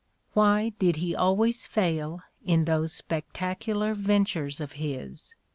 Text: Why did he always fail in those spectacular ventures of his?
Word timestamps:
Why 0.33 0.69
did 0.79 0.95
he 0.95 1.15
always 1.15 1.67
fail 1.67 2.23
in 2.43 2.65
those 2.65 2.91
spectacular 2.91 3.93
ventures 3.93 4.59
of 4.59 4.71
his? 4.71 5.35